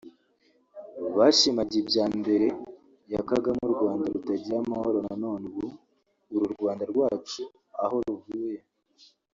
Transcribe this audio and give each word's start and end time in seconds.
Bashimaga 1.17 1.73
ibya 1.81 2.05
mbere 2.19 2.47
ya 3.13 3.21
Kagame 3.29 3.61
u 3.69 3.73
Rwanda 3.75 4.03
rutaragira 4.13 4.57
amahoro 4.63 4.97
none 5.23 5.43
ubu[…] 5.51 5.65
uru 6.35 6.45
Rwanda 6.55 6.83
rwacu 6.91 7.43
aho 7.83 7.97
ruvuye 8.07 8.59